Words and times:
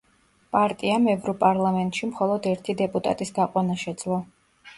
პარტიამ 0.55 1.03
ევროპარლამენტში 1.11 2.09
მხოლოდ 2.13 2.49
ერთი 2.53 2.77
დეპუტატის 2.81 3.33
გაყვანა 3.37 3.79
შეძლო. 3.85 4.21